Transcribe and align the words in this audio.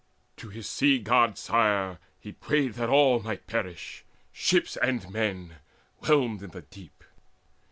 To 0.37 0.49
his 0.49 0.65
sea 0.67 0.97
god 0.97 1.37
sire 1.37 1.99
He 2.19 2.31
prayed 2.31 2.73
that 2.73 2.89
all 2.89 3.19
might 3.19 3.45
perish, 3.45 4.03
ships 4.31 4.75
and 4.77 5.07
men 5.11 5.57
Whelmed 6.01 6.41
in 6.41 6.49
the 6.49 6.63
deep. 6.63 7.03